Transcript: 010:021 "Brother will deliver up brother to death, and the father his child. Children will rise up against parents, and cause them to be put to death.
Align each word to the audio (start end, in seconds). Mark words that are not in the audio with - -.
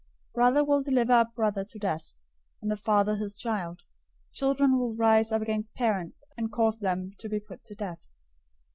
010:021 0.29 0.33
"Brother 0.33 0.63
will 0.63 0.81
deliver 0.81 1.13
up 1.13 1.35
brother 1.35 1.63
to 1.63 1.77
death, 1.77 2.15
and 2.59 2.71
the 2.71 2.75
father 2.75 3.17
his 3.17 3.35
child. 3.35 3.81
Children 4.33 4.79
will 4.79 4.95
rise 4.95 5.31
up 5.31 5.43
against 5.43 5.75
parents, 5.75 6.23
and 6.35 6.51
cause 6.51 6.79
them 6.79 7.11
to 7.19 7.29
be 7.29 7.39
put 7.39 7.63
to 7.65 7.75
death. 7.75 8.07